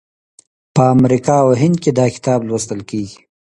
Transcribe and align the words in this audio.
په 0.75 0.81
امریکا 0.95 1.35
او 1.45 1.49
هند 1.61 1.75
کې 1.83 1.91
دا 1.99 2.05
کتاب 2.15 2.39
لوستل 2.49 2.79
کیږي. 2.89 3.17